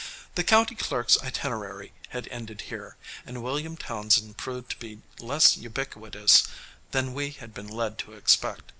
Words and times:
The 0.33 0.43
county 0.43 0.73
clerk's 0.73 1.21
itinerary 1.21 1.93
had 2.09 2.27
ended 2.29 2.61
here, 2.73 2.97
and 3.23 3.43
William 3.43 3.77
Townsend 3.77 4.35
proved 4.35 4.71
to 4.71 4.77
be 4.77 5.03
less 5.19 5.55
ubiquitous 5.57 6.41
than 6.89 7.13
we 7.13 7.29
had 7.29 7.53
been 7.53 7.67
led 7.67 7.99
to 7.99 8.13
expect. 8.13 8.63